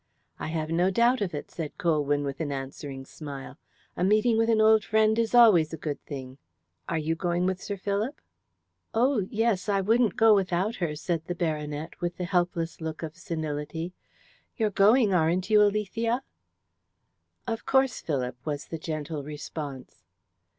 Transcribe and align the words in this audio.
"I 0.39 0.47
have 0.47 0.71
no 0.71 0.89
doubt 0.89 1.21
of 1.21 1.35
it," 1.35 1.51
said 1.51 1.77
Colwyn 1.77 2.23
with 2.23 2.39
an 2.41 2.51
answering 2.51 3.05
smile. 3.05 3.59
"A 3.95 4.03
meeting 4.03 4.35
with 4.35 4.49
an 4.49 4.59
old 4.59 4.83
friend 4.83 5.19
is 5.19 5.35
always 5.35 5.73
a 5.73 5.77
good 5.77 6.03
thing. 6.07 6.39
Are 6.89 6.97
you 6.97 7.13
going 7.13 7.45
with 7.45 7.61
Sir 7.61 7.77
Philip?" 7.77 8.19
"Oh, 8.95 9.27
yes. 9.29 9.69
I 9.69 9.79
wouldn't 9.79 10.15
go 10.15 10.33
without 10.33 10.77
her," 10.77 10.95
said 10.95 11.25
the 11.25 11.35
baronet, 11.35 12.01
with 12.01 12.17
the 12.17 12.25
helpless 12.25 12.81
look 12.81 13.03
of 13.03 13.15
senility. 13.15 13.93
"You're 14.57 14.71
going, 14.71 15.13
aren't 15.13 15.51
you, 15.51 15.61
Alethea?" 15.61 16.23
"Of 17.45 17.67
course, 17.67 18.01
Philip," 18.01 18.43
was 18.43 18.65
the 18.65 18.79
gentle 18.79 19.23
response. 19.23 20.01